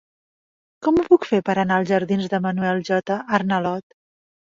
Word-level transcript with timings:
Com 0.85 0.95
ho 1.01 1.03
puc 1.09 1.27
fer 1.31 1.39
per 1.49 1.55
anar 1.63 1.77
als 1.81 1.91
jardins 1.91 2.29
de 2.35 2.39
Manuel 2.45 2.81
J. 2.89 3.19
Arnalot? 3.39 3.87